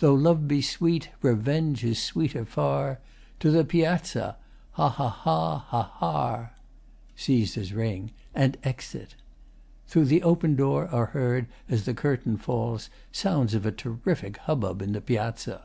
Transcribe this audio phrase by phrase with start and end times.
[0.00, 3.00] Tho' love be sweet, revenge is sweeter far.
[3.38, 4.36] To the Piazza!
[4.72, 6.52] Ha, ha, ha, ha, har!
[7.16, 9.14] [Seizes ring, and exit.
[9.86, 14.92] Through open door are heard, as the Curtain falls, sounds of a terrific hubbub in
[14.92, 15.62] the Piazza.